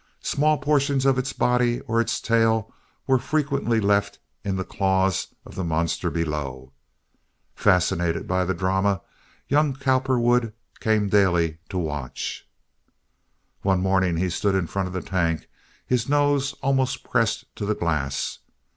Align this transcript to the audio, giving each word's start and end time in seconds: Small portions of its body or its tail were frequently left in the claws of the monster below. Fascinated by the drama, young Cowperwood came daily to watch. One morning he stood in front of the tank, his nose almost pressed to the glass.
Small 0.23 0.57
portions 0.57 1.05
of 1.05 1.19
its 1.19 1.31
body 1.31 1.79
or 1.81 2.01
its 2.01 2.19
tail 2.19 2.73
were 3.05 3.19
frequently 3.19 3.79
left 3.79 4.17
in 4.43 4.55
the 4.55 4.63
claws 4.63 5.27
of 5.45 5.53
the 5.53 5.63
monster 5.63 6.09
below. 6.09 6.73
Fascinated 7.53 8.25
by 8.25 8.43
the 8.43 8.55
drama, 8.55 9.03
young 9.47 9.75
Cowperwood 9.75 10.53
came 10.79 11.07
daily 11.07 11.59
to 11.69 11.77
watch. 11.77 12.49
One 13.61 13.81
morning 13.81 14.17
he 14.17 14.31
stood 14.31 14.55
in 14.55 14.65
front 14.65 14.87
of 14.87 14.93
the 14.95 15.03
tank, 15.03 15.47
his 15.85 16.09
nose 16.09 16.53
almost 16.63 17.03
pressed 17.03 17.55
to 17.57 17.67
the 17.67 17.75
glass. 17.75 18.39